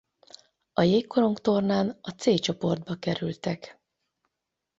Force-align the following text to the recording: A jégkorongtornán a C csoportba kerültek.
A 0.73 0.81
jégkorongtornán 0.81 1.97
a 2.01 2.09
C 2.09 2.39
csoportba 2.41 2.95
kerültek. 2.95 3.79